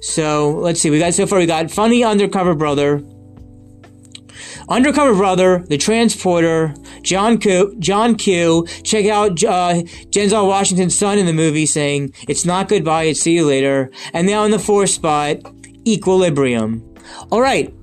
So 0.01 0.51
let's 0.51 0.81
see, 0.81 0.89
we 0.89 0.99
got 0.99 1.13
so 1.13 1.27
far 1.27 1.39
we 1.39 1.45
got 1.45 1.69
Funny 1.69 2.03
Undercover 2.03 2.55
Brother, 2.55 3.03
Undercover 4.69 5.13
Brother, 5.13 5.65
The 5.67 5.77
Transporter, 5.77 6.73
John 7.01 7.37
Q. 7.37 7.75
John 7.79 8.15
Q. 8.15 8.65
Check 8.83 9.05
out 9.07 9.43
uh, 9.43 9.81
Denzel 10.11 10.47
Washington's 10.47 10.97
son 10.97 11.17
in 11.17 11.25
the 11.25 11.33
movie 11.33 11.65
saying, 11.65 12.13
"It's 12.27 12.45
not 12.45 12.69
goodbye, 12.69 13.03
it's 13.03 13.19
see 13.19 13.33
you 13.33 13.45
later." 13.45 13.91
And 14.13 14.27
now 14.27 14.45
in 14.45 14.51
the 14.51 14.59
fourth 14.59 14.91
spot, 14.91 15.37
Equilibrium. 15.85 16.83
All 17.31 17.41
right. 17.41 17.73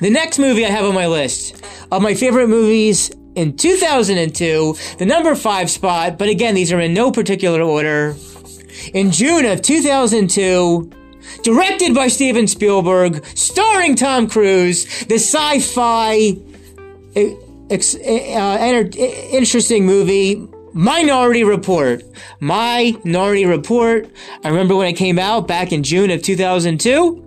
The 0.00 0.10
next 0.10 0.38
movie 0.38 0.66
I 0.66 0.70
have 0.70 0.84
on 0.84 0.94
my 0.94 1.06
list 1.06 1.64
of 1.92 2.02
my 2.02 2.14
favorite 2.14 2.48
movies 2.48 3.12
in 3.36 3.56
2002, 3.56 4.76
the 4.98 5.06
number 5.06 5.34
five 5.34 5.70
spot, 5.70 6.18
but 6.18 6.28
again, 6.28 6.54
these 6.54 6.72
are 6.72 6.80
in 6.80 6.94
no 6.94 7.12
particular 7.12 7.62
order. 7.62 8.16
In 8.92 9.12
June 9.12 9.46
of 9.46 9.62
2002, 9.62 10.90
directed 11.42 11.94
by 11.94 12.08
Steven 12.08 12.46
Spielberg, 12.48 13.24
starring 13.36 13.94
Tom 13.94 14.28
Cruise, 14.28 14.84
the 15.04 15.14
sci-fi, 15.14 16.36
uh, 17.16 18.58
interesting 19.32 19.86
movie 19.86 20.48
Minority 20.72 21.44
Report. 21.44 22.02
Minority 22.40 23.46
Report. 23.46 24.10
I 24.42 24.48
remember 24.48 24.74
when 24.74 24.88
it 24.88 24.94
came 24.94 25.20
out 25.20 25.46
back 25.46 25.72
in 25.72 25.84
June 25.84 26.10
of 26.10 26.20
2002. 26.20 27.23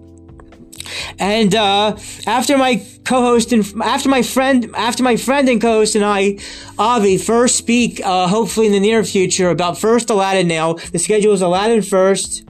And 1.19 1.53
uh, 1.55 1.97
after 2.25 2.57
my 2.57 2.83
co-host 3.05 3.53
and 3.53 3.65
after 3.81 4.09
my 4.09 4.21
friend, 4.21 4.69
after 4.75 5.03
my 5.03 5.15
friend 5.17 5.47
and 5.49 5.61
co-host 5.61 5.95
and 5.95 6.05
I, 6.05 6.37
Avi, 6.77 7.17
first 7.17 7.55
speak, 7.55 8.01
uh, 8.03 8.27
hopefully 8.27 8.67
in 8.67 8.71
the 8.71 8.79
near 8.79 9.03
future 9.03 9.49
about 9.49 9.77
first 9.77 10.09
Aladdin. 10.09 10.47
Now 10.47 10.73
the 10.73 10.99
schedule 10.99 11.33
is 11.33 11.41
Aladdin 11.41 11.81
first, 11.81 12.47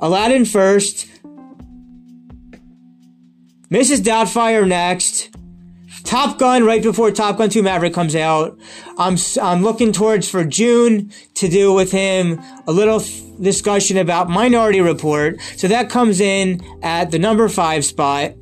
Aladdin 0.00 0.44
first, 0.44 1.06
Mrs. 3.70 4.00
Doubtfire 4.00 4.66
next, 4.66 5.30
Top 6.08 6.38
Gun 6.38 6.64
right 6.64 6.82
before 6.82 7.10
Top 7.10 7.36
Gun 7.36 7.50
2 7.50 7.62
Maverick 7.62 7.92
comes 7.92 8.16
out. 8.16 8.58
I'm 8.96 9.18
I'm 9.42 9.62
looking 9.62 9.92
towards 9.92 10.26
for 10.26 10.42
June 10.42 11.12
to 11.34 11.48
do 11.48 11.74
with 11.74 11.92
him 11.92 12.40
a 12.66 12.72
little 12.72 13.02
discussion 13.42 13.98
about 13.98 14.30
Minority 14.30 14.80
Report. 14.80 15.38
So 15.56 15.68
that 15.68 15.90
comes 15.90 16.18
in 16.20 16.62
at 16.82 17.10
the 17.10 17.18
number 17.18 17.46
5 17.46 17.84
spot. 17.84 18.32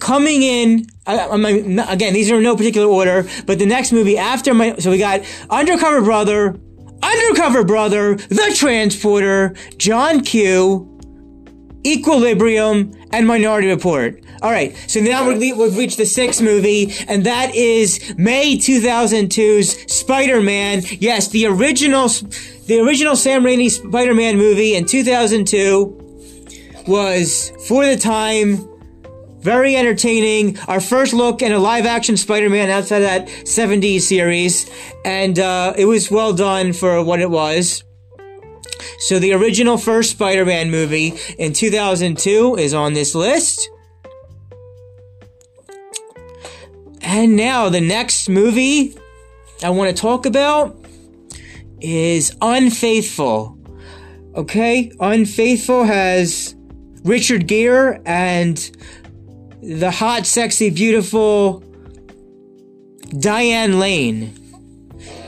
Coming 0.00 0.42
in 0.42 0.86
again, 1.06 2.14
these 2.14 2.32
are 2.32 2.38
in 2.38 2.42
no 2.42 2.56
particular 2.56 2.88
order, 2.88 3.28
but 3.46 3.60
the 3.60 3.66
next 3.66 3.92
movie 3.92 4.18
after 4.18 4.52
my 4.54 4.74
so 4.78 4.90
we 4.90 4.98
got 4.98 5.20
Undercover 5.50 6.02
Brother, 6.02 6.58
Undercover 7.00 7.62
Brother, 7.62 8.16
The 8.16 8.52
Transporter, 8.56 9.54
John 9.78 10.22
Q, 10.24 10.93
Equilibrium, 11.86 12.92
and 13.12 13.26
Minority 13.26 13.68
Report. 13.68 14.20
All 14.42 14.50
right, 14.50 14.76
so 14.88 15.00
now 15.00 15.28
we've 15.28 15.76
reached 15.76 15.98
the 15.98 16.06
sixth 16.06 16.42
movie, 16.42 16.92
and 17.08 17.24
that 17.24 17.54
is 17.54 18.14
May 18.18 18.56
2002's 18.56 19.92
Spider-Man. 19.92 20.82
Yes, 20.98 21.28
the 21.28 21.46
original, 21.46 22.08
the 22.66 22.80
original 22.80 23.16
Sam 23.16 23.42
Raimi 23.42 23.70
Spider-Man 23.70 24.36
movie 24.36 24.74
in 24.74 24.84
2002 24.84 26.84
was, 26.86 27.52
for 27.66 27.86
the 27.86 27.96
time, 27.96 28.68
very 29.44 29.76
entertaining. 29.76 30.58
Our 30.68 30.80
first 30.80 31.12
look 31.12 31.42
at 31.42 31.52
a 31.52 31.58
live 31.58 31.84
action 31.84 32.16
Spider 32.16 32.48
Man 32.48 32.70
outside 32.70 33.00
that 33.00 33.26
70s 33.26 34.00
series. 34.00 34.70
And 35.04 35.38
uh, 35.38 35.74
it 35.76 35.84
was 35.84 36.10
well 36.10 36.32
done 36.32 36.72
for 36.72 37.04
what 37.04 37.20
it 37.20 37.30
was. 37.30 37.84
So 38.98 39.18
the 39.18 39.32
original 39.32 39.76
first 39.76 40.10
Spider-Man 40.12 40.70
movie 40.70 41.14
in 41.38 41.52
2002 41.52 42.56
is 42.56 42.74
on 42.74 42.94
this 42.94 43.14
list. 43.14 43.68
And 47.02 47.36
now 47.36 47.68
the 47.68 47.80
next 47.80 48.28
movie 48.28 48.96
I 49.62 49.70
want 49.70 49.94
to 49.94 50.00
talk 50.00 50.26
about 50.26 50.76
is 51.80 52.34
Unfaithful. 52.40 53.58
Okay, 54.34 54.90
Unfaithful 54.98 55.84
has 55.84 56.56
Richard 57.04 57.46
Gere 57.46 58.00
and 58.04 58.58
the 59.62 59.90
hot, 59.90 60.26
sexy, 60.26 60.70
beautiful 60.70 61.62
Diane 63.18 63.78
Lane. 63.78 64.43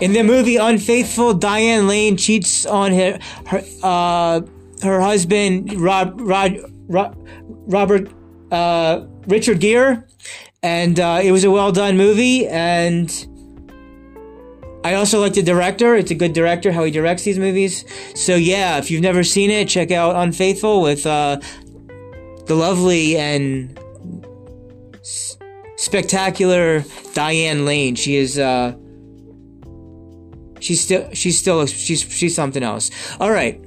In 0.00 0.12
the 0.12 0.22
movie 0.22 0.56
Unfaithful, 0.56 1.32
Diane 1.32 1.88
Lane 1.88 2.18
cheats 2.18 2.66
on 2.66 2.92
her 2.92 3.18
her, 3.46 3.62
uh, 3.82 4.42
her 4.82 5.00
husband 5.00 5.80
Rob, 5.80 6.20
Rod, 6.20 6.58
Rod, 6.86 7.16
Robert 7.66 8.10
uh, 8.50 9.06
Richard 9.26 9.60
Gere, 9.60 10.02
and 10.62 11.00
uh, 11.00 11.20
it 11.22 11.32
was 11.32 11.44
a 11.44 11.50
well 11.50 11.72
done 11.72 11.96
movie. 11.96 12.46
And 12.46 13.10
I 14.84 14.94
also 14.94 15.18
like 15.18 15.32
the 15.32 15.42
director; 15.42 15.94
it's 15.96 16.10
a 16.10 16.14
good 16.14 16.34
director 16.34 16.72
how 16.72 16.84
he 16.84 16.90
directs 16.90 17.24
these 17.24 17.38
movies. 17.38 17.86
So 18.14 18.34
yeah, 18.34 18.76
if 18.76 18.90
you've 18.90 19.02
never 19.02 19.24
seen 19.24 19.50
it, 19.50 19.66
check 19.66 19.90
out 19.90 20.14
Unfaithful 20.14 20.82
with 20.82 21.06
uh, 21.06 21.40
the 22.44 22.54
lovely 22.54 23.16
and 23.16 23.80
spectacular 25.76 26.84
Diane 27.14 27.64
Lane. 27.64 27.94
She 27.94 28.16
is 28.16 28.38
uh, 28.38 28.76
She's 30.66 30.80
still 30.80 31.08
she's 31.12 31.38
still 31.38 31.64
she's 31.66 32.02
she's 32.02 32.34
something 32.34 32.64
else. 32.64 32.90
All 33.20 33.30
right. 33.30 33.60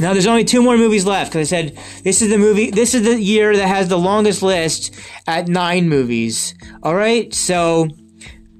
Now 0.00 0.12
there's 0.14 0.26
only 0.26 0.44
two 0.44 0.62
more 0.62 0.76
movies 0.76 1.06
left 1.06 1.30
because 1.30 1.52
I 1.52 1.56
said 1.56 1.78
this 2.02 2.22
is 2.22 2.28
the 2.28 2.38
movie. 2.38 2.72
This 2.72 2.92
is 2.92 3.04
the 3.04 3.20
year 3.20 3.56
that 3.56 3.68
has 3.68 3.86
the 3.86 3.98
longest 3.98 4.42
list 4.42 4.92
at 5.28 5.46
nine 5.46 5.88
movies. 5.88 6.54
All 6.82 6.96
right, 6.96 7.32
so 7.32 7.86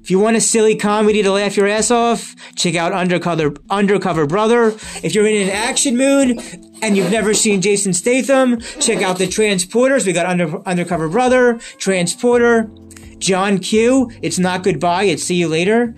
if 0.01 0.09
you 0.09 0.19
want 0.19 0.37
a 0.37 0.41
silly 0.41 0.77
comedy 0.77 1.21
to 1.21 1.31
laugh 1.31 1.57
your 1.57 1.67
ass 1.67 1.91
off, 1.91 2.33
check 2.55 2.75
out 2.75 2.93
Undercover 2.93 3.55
Undercover 3.69 4.25
Brother. 4.25 4.67
If 5.03 5.13
you're 5.13 5.27
in 5.27 5.49
an 5.49 5.49
action 5.49 5.97
mood 5.97 6.39
and 6.81 6.95
you've 6.95 7.11
never 7.11 7.33
seen 7.33 7.59
Jason 7.59 7.93
Statham, 7.93 8.61
check 8.79 9.01
out 9.01 9.17
The 9.17 9.27
Transporters. 9.27 10.05
We 10.05 10.13
got 10.13 10.27
Under, 10.27 10.65
Undercover 10.65 11.09
Brother, 11.09 11.59
Transporter, 11.77 12.71
John 13.17 13.57
Q. 13.59 14.09
It's 14.21 14.39
not 14.39 14.63
goodbye. 14.63 15.03
It's 15.03 15.23
see 15.23 15.35
you 15.35 15.49
later 15.49 15.93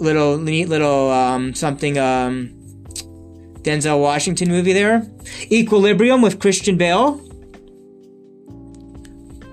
little 0.00 0.38
neat 0.38 0.68
little 0.68 1.10
um, 1.10 1.54
something 1.54 1.98
um, 1.98 2.50
Denzel 3.62 4.00
Washington 4.00 4.48
movie 4.48 4.72
there. 4.72 5.10
Equilibrium 5.50 6.22
with 6.22 6.38
Christian 6.38 6.76
Bale. 6.76 7.20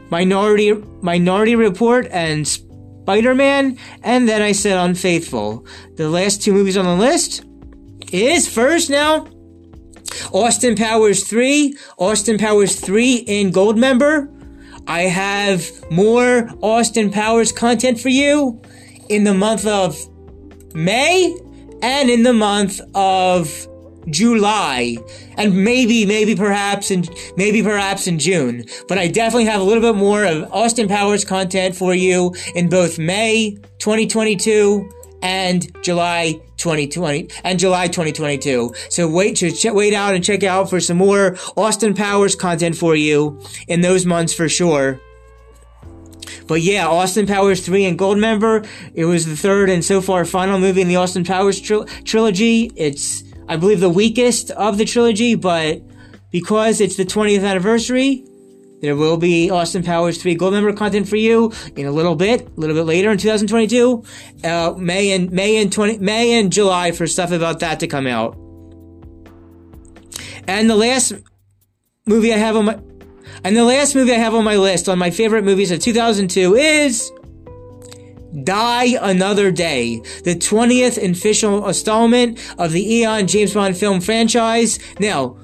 Minority 0.09 0.73
Minority 1.01 1.55
Report 1.55 2.07
and 2.11 2.45
Spider-Man, 2.45 3.77
and 4.03 4.27
then 4.27 4.41
I 4.41 4.51
said 4.51 4.77
Unfaithful. 4.77 5.65
The 5.95 6.09
last 6.09 6.41
two 6.41 6.51
movies 6.51 6.75
on 6.75 6.85
the 6.85 6.95
list 6.95 7.45
is 8.11 8.47
first 8.47 8.89
now 8.89 9.27
Austin 10.33 10.75
Powers 10.75 11.23
3, 11.25 11.75
Austin 11.97 12.37
Powers 12.37 12.79
3 12.79 13.15
in 13.15 13.51
Goldmember. 13.51 14.27
I 14.87 15.03
have 15.03 15.65
more 15.89 16.49
Austin 16.61 17.11
Powers 17.11 17.51
content 17.51 17.99
for 17.99 18.09
you 18.09 18.61
in 19.09 19.23
the 19.23 19.33
month 19.33 19.65
of 19.65 19.97
May 20.75 21.37
and 21.81 22.09
in 22.09 22.23
the 22.23 22.33
month 22.33 22.79
of 22.95 23.67
July 24.09 24.97
and 25.37 25.63
maybe 25.63 26.05
maybe 26.05 26.35
perhaps 26.35 26.91
in 26.91 27.05
maybe 27.37 27.61
perhaps 27.61 28.07
in 28.07 28.19
June. 28.19 28.65
But 28.87 28.97
I 28.97 29.07
definitely 29.07 29.45
have 29.45 29.61
a 29.61 29.63
little 29.63 29.81
bit 29.81 29.97
more 29.97 30.25
of 30.25 30.51
Austin 30.51 30.87
Powers 30.87 31.23
content 31.23 31.75
for 31.75 31.93
you 31.93 32.33
in 32.55 32.69
both 32.69 32.97
May 32.97 33.57
2022 33.79 34.89
and 35.21 35.71
July 35.83 36.41
2020 36.57 37.29
and 37.43 37.59
July 37.59 37.87
2022 37.87 38.73
so 38.89 39.07
wait 39.07 39.35
to 39.35 39.51
ch- 39.51 39.65
wait 39.65 39.93
out 39.93 40.15
and 40.15 40.23
check 40.23 40.43
out 40.43 40.67
for 40.67 40.79
some 40.79 40.97
more 40.97 41.37
Austin 41.55 41.93
Powers 41.93 42.35
content 42.35 42.75
for 42.75 42.95
you 42.95 43.39
in 43.67 43.81
those 43.81 44.05
months 44.05 44.33
for 44.33 44.49
sure 44.49 44.99
but 46.47 46.61
yeah, 46.61 46.87
Austin 46.87 47.27
Powers 47.27 47.65
3 47.65 47.85
and 47.85 47.99
Goldmember, 47.99 48.67
it 48.93 49.05
was 49.05 49.25
the 49.25 49.35
third 49.35 49.69
and 49.69 49.83
so 49.83 50.01
far 50.01 50.25
final 50.25 50.59
movie 50.59 50.81
in 50.81 50.87
the 50.87 50.95
Austin 50.95 51.23
Powers 51.23 51.59
tri- 51.59 51.85
trilogy. 52.03 52.71
It's, 52.75 53.23
I 53.47 53.57
believe, 53.57 53.79
the 53.79 53.89
weakest 53.89 54.51
of 54.51 54.77
the 54.77 54.85
trilogy, 54.85 55.35
but 55.35 55.81
because 56.31 56.81
it's 56.81 56.95
the 56.95 57.05
20th 57.05 57.43
anniversary, 57.43 58.25
there 58.81 58.95
will 58.95 59.17
be 59.17 59.51
Austin 59.51 59.83
Powers 59.83 60.21
3 60.21 60.35
Goldmember 60.35 60.75
content 60.75 61.07
for 61.07 61.15
you 61.15 61.53
in 61.75 61.85
a 61.85 61.91
little 61.91 62.15
bit, 62.15 62.47
a 62.47 62.59
little 62.59 62.75
bit 62.75 62.85
later 62.85 63.11
in 63.11 63.17
2022. 63.17 64.03
Uh, 64.43 64.73
May 64.75 65.11
and 65.11 65.31
May 65.31 65.61
and 65.61 65.71
20 65.71 65.99
May 65.99 66.39
and 66.39 66.51
July 66.51 66.91
for 66.91 67.05
stuff 67.05 67.31
about 67.31 67.59
that 67.59 67.79
to 67.81 67.87
come 67.87 68.07
out. 68.07 68.35
And 70.47 70.67
the 70.67 70.75
last 70.75 71.13
movie 72.07 72.33
I 72.33 72.37
have 72.37 72.55
on 72.55 72.65
my 72.65 72.79
and 73.43 73.55
the 73.55 73.63
last 73.63 73.95
movie 73.95 74.11
I 74.13 74.17
have 74.17 74.33
on 74.33 74.43
my 74.43 74.57
list 74.57 74.87
on 74.89 74.97
my 74.97 75.11
favorite 75.11 75.43
movies 75.43 75.71
of 75.71 75.79
2002 75.79 76.55
is 76.55 77.11
Die 78.43 78.97
Another 79.01 79.51
Day, 79.51 79.97
the 80.23 80.35
20th 80.35 80.97
official 81.11 81.67
installment 81.67 82.39
of 82.57 82.71
the 82.71 82.97
Eon 82.97 83.27
James 83.27 83.53
Bond 83.53 83.75
film 83.75 83.99
franchise. 83.99 84.79
Now, 84.99 85.37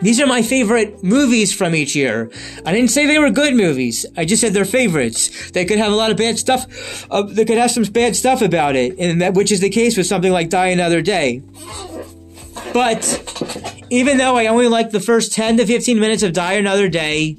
these 0.00 0.18
are 0.18 0.26
my 0.26 0.42
favorite 0.42 1.04
movies 1.04 1.52
from 1.52 1.74
each 1.74 1.94
year. 1.94 2.30
I 2.64 2.72
didn't 2.72 2.90
say 2.90 3.06
they 3.06 3.18
were 3.18 3.30
good 3.30 3.54
movies. 3.54 4.06
I 4.16 4.24
just 4.24 4.40
said 4.40 4.54
they're 4.54 4.64
favorites. 4.64 5.50
They 5.50 5.64
could 5.66 5.78
have 5.78 5.92
a 5.92 5.94
lot 5.94 6.10
of 6.10 6.16
bad 6.16 6.38
stuff. 6.38 7.06
Uh, 7.10 7.22
they 7.22 7.44
could 7.44 7.58
have 7.58 7.70
some 7.70 7.82
bad 7.84 8.16
stuff 8.16 8.40
about 8.40 8.76
it, 8.76 8.98
and 8.98 9.20
that 9.20 9.34
which 9.34 9.52
is 9.52 9.60
the 9.60 9.68
case 9.68 9.96
with 9.96 10.06
something 10.06 10.32
like 10.32 10.48
Die 10.48 10.68
Another 10.68 11.02
Day. 11.02 11.42
But 12.72 13.79
even 13.90 14.16
though 14.16 14.36
I 14.36 14.46
only 14.46 14.68
liked 14.68 14.92
the 14.92 15.00
first 15.00 15.32
10 15.32 15.58
to 15.58 15.66
15 15.66 15.98
minutes 15.98 16.22
of 16.22 16.32
Die 16.32 16.52
Another 16.52 16.88
Day, 16.88 17.38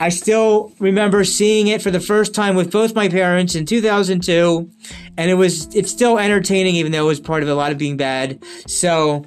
I 0.00 0.08
still 0.08 0.72
remember 0.78 1.24
seeing 1.24 1.68
it 1.68 1.82
for 1.82 1.90
the 1.90 2.00
first 2.00 2.34
time 2.34 2.56
with 2.56 2.72
both 2.72 2.94
my 2.94 3.08
parents 3.08 3.54
in 3.54 3.66
2002, 3.66 4.70
and 5.16 5.30
it 5.30 5.34
was 5.34 5.74
it's 5.74 5.90
still 5.90 6.18
entertaining 6.18 6.74
even 6.76 6.90
though 6.92 7.04
it 7.04 7.08
was 7.08 7.20
part 7.20 7.42
of 7.42 7.48
a 7.48 7.54
lot 7.54 7.70
of 7.70 7.78
being 7.78 7.96
bad. 7.96 8.42
So, 8.66 9.24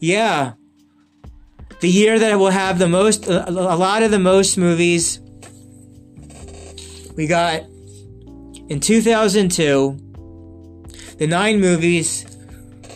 yeah, 0.00 0.54
the 1.80 1.88
year 1.88 2.18
that 2.18 2.36
will 2.36 2.50
have 2.50 2.78
the 2.78 2.88
most, 2.88 3.26
a 3.26 3.50
lot 3.50 4.02
of 4.02 4.10
the 4.10 4.18
most 4.18 4.58
movies. 4.58 5.20
We 7.16 7.26
got 7.26 7.62
in 8.68 8.80
2002, 8.80 9.98
the 11.18 11.26
nine 11.26 11.60
movies. 11.60 12.24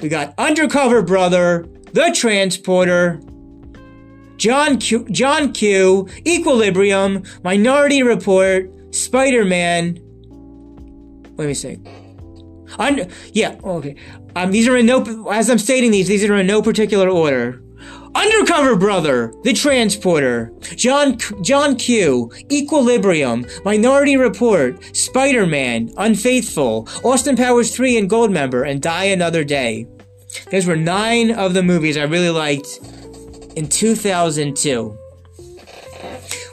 We 0.01 0.09
got 0.09 0.35
Undercover 0.39 1.03
Brother, 1.03 1.67
The 1.93 2.11
Transporter, 2.15 3.21
John 4.37 4.79
Q, 4.79 5.07
John 5.11 5.53
Q, 5.53 6.09
Equilibrium, 6.27 7.23
Minority 7.45 8.03
Report, 8.03 8.71
Spider 8.95 9.45
Man. 9.45 9.99
Let 11.37 11.49
me 11.49 11.55
see. 11.55 11.79
Un- 12.79 13.09
yeah, 13.33 13.59
okay. 13.63 13.97
Um, 14.35 14.51
these 14.51 14.67
are 14.67 14.77
in 14.77 14.87
no, 14.87 15.29
as 15.31 15.51
I'm 15.51 15.59
stating 15.59 15.91
these, 15.91 16.09
these 16.09 16.25
are 16.25 16.37
in 16.37 16.47
no 16.47 16.63
particular 16.63 17.09
order. 17.09 17.63
Undercover 18.15 18.77
Brother, 18.77 19.33
The 19.43 19.55
Transporter, 19.55 20.53
John 20.77 21.17
John 21.43 21.77
Q, 21.77 22.31
Equilibrium, 22.51 23.47
Minority 23.65 24.17
Report, 24.17 24.95
Spider-Man, 24.95 25.93
Unfaithful, 25.97 26.89
Austin 27.05 27.37
Powers 27.37 27.75
3 27.75 27.97
and 27.97 28.11
Goldmember, 28.11 28.69
and 28.69 28.83
Die 28.83 29.05
Another 29.05 29.45
Day. 29.45 29.87
Those 30.51 30.67
were 30.67 30.77
nine 30.77 31.31
of 31.31 31.55
the 31.55 31.63
movies 31.63 31.97
I 31.97 32.05
really 32.05 32.31
liked 32.31 32.79
in 33.57 33.69
2002. 33.69 34.99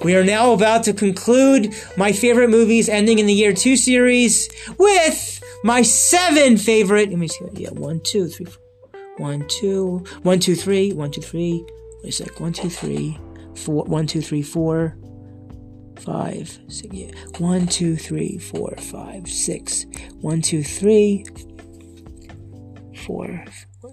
We 0.02 0.16
are 0.16 0.24
now 0.24 0.54
about 0.54 0.84
to 0.84 0.94
conclude 0.94 1.76
my 1.98 2.14
favorite 2.14 2.50
movies 2.50 2.88
ending 2.88 3.20
in 3.20 3.26
the 3.26 3.34
year 3.34 3.52
two 3.52 3.76
series 3.76 4.50
with 4.78 5.44
my 5.64 5.82
seven 5.82 6.58
favorite. 6.58 7.10
Let 7.10 7.20
me 7.20 7.28
see. 7.28 7.46
Yeah, 7.54 7.72
one, 7.72 8.00
two, 8.02 8.28
three, 8.30 8.46
four. 8.46 8.64
One, 9.18 9.46
two, 9.50 10.06
one, 10.24 10.40
two, 10.40 10.56
three, 10.56 10.94
one, 10.94 11.12
two, 11.12 11.22
three. 11.22 11.66
Wait 12.02 12.10
a 12.10 12.12
sec. 12.14 12.40
One, 12.40 12.54
two, 12.54 12.70
three, 12.70 13.20
four, 13.56 13.84
one, 13.84 14.08
two, 14.08 14.22
three, 14.22 14.42
four, 14.42 14.98
five, 16.00 16.58
six. 16.70 16.94
Yeah. 16.94 17.12
One, 17.38 17.68
two, 17.68 17.98
three, 17.98 18.38
four, 18.38 18.74
five, 18.78 19.28
six. 19.28 19.86
One, 20.22 20.42
two, 20.42 20.64
three, 20.64 21.26
four, 23.06 23.44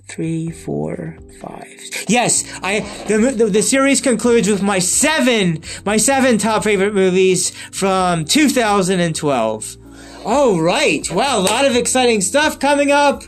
three, 0.08 0.50
four, 0.50 1.16
five. 1.40 1.80
Yes, 2.08 2.44
I 2.62 2.80
the, 3.06 3.18
the, 3.30 3.46
the 3.46 3.62
series 3.62 4.00
concludes 4.00 4.48
with 4.48 4.62
my 4.62 4.78
seven 4.78 5.62
my 5.84 5.96
seven 5.96 6.38
top 6.38 6.64
favorite 6.64 6.94
movies 6.94 7.50
from 7.70 8.24
2012. 8.24 9.76
All 10.24 10.60
right, 10.60 11.08
well, 11.12 11.40
a 11.40 11.46
lot 11.46 11.64
of 11.66 11.76
exciting 11.76 12.20
stuff 12.20 12.58
coming 12.58 12.90
up. 12.90 13.22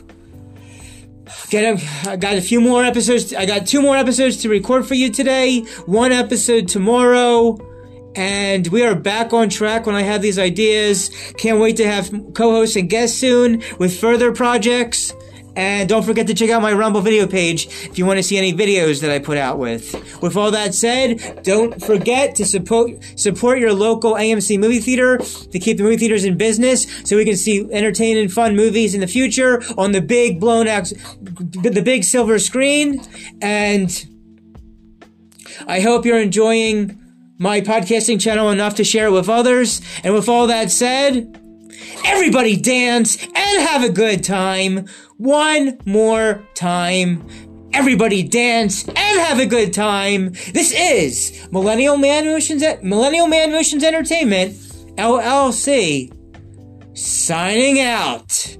Get 1.49 1.79
a, 1.79 2.09
I 2.09 2.17
got 2.17 2.35
a 2.35 2.41
few 2.41 2.59
more 2.59 2.83
episodes. 2.83 3.33
I 3.33 3.45
got 3.45 3.65
two 3.65 3.81
more 3.81 3.95
episodes 3.95 4.37
to 4.37 4.49
record 4.49 4.85
for 4.85 4.95
you 4.95 5.09
today. 5.09 5.61
One 5.85 6.11
episode 6.11 6.67
tomorrow. 6.67 7.57
And 8.15 8.67
we 8.67 8.83
are 8.83 8.95
back 8.95 9.33
on 9.33 9.49
track 9.49 9.85
when 9.85 9.95
I 9.95 10.01
have 10.01 10.21
these 10.21 10.37
ideas. 10.37 11.09
Can't 11.37 11.59
wait 11.59 11.77
to 11.77 11.87
have 11.87 12.11
co-hosts 12.33 12.75
and 12.75 12.89
guests 12.89 13.17
soon 13.17 13.63
with 13.77 13.97
further 13.97 14.33
projects. 14.33 15.13
And 15.59 15.89
don't 15.89 16.03
forget 16.03 16.25
to 16.27 16.33
check 16.33 16.49
out 16.51 16.61
my 16.61 16.71
Rumble 16.71 17.01
video 17.01 17.27
page 17.27 17.65
if 17.67 17.97
you 17.97 18.05
want 18.05 18.15
to 18.15 18.23
see 18.23 18.37
any 18.37 18.53
videos 18.53 19.01
that 19.01 19.11
I 19.11 19.19
put 19.19 19.37
out 19.37 19.59
with. 19.59 19.93
With 20.21 20.37
all 20.37 20.51
that 20.51 20.73
said, 20.73 21.43
don't 21.43 21.83
forget 21.83 22.33
to 22.35 22.45
support 22.45 22.91
support 23.19 23.59
your 23.59 23.73
local 23.73 24.13
AMC 24.13 24.57
movie 24.57 24.79
theater 24.79 25.17
to 25.17 25.59
keep 25.59 25.75
the 25.75 25.83
movie 25.83 25.97
theaters 25.97 26.23
in 26.23 26.37
business 26.37 26.87
so 27.03 27.17
we 27.17 27.25
can 27.25 27.35
see 27.35 27.67
entertaining 27.73 28.29
fun 28.29 28.55
movies 28.55 28.93
in 28.93 29.01
the 29.01 29.07
future 29.07 29.61
on 29.77 29.91
the 29.91 29.99
big 29.99 30.39
blown 30.39 30.69
out 30.69 30.93
the 31.19 31.81
big 31.83 32.05
silver 32.05 32.39
screen 32.39 33.01
and 33.41 34.07
I 35.67 35.81
hope 35.81 36.05
you're 36.05 36.21
enjoying 36.21 36.97
my 37.37 37.59
podcasting 37.59 38.21
channel 38.21 38.49
enough 38.49 38.75
to 38.75 38.85
share 38.85 39.07
it 39.07 39.11
with 39.11 39.27
others. 39.27 39.81
And 40.05 40.13
with 40.13 40.29
all 40.29 40.47
that 40.47 40.71
said, 40.71 41.37
everybody 42.05 42.55
dance 42.55 43.17
and 43.23 43.61
have 43.67 43.83
a 43.83 43.89
good 43.89 44.23
time 44.23 44.87
one 45.17 45.77
more 45.85 46.43
time. 46.53 47.27
Everybody 47.73 48.23
dance 48.23 48.87
and 48.87 48.97
have 48.97 49.39
a 49.39 49.45
good 49.45 49.73
time. 49.73 50.31
This 50.53 50.71
is 50.71 51.47
Millennial 51.51 51.97
Man 51.97 52.25
Motions, 52.25 52.63
at 52.63 52.83
Millennial 52.83 53.27
Man 53.27 53.51
Motions 53.51 53.83
Entertainment, 53.83 54.53
LLC, 54.97 56.11
signing 56.97 57.79
out. 57.79 58.58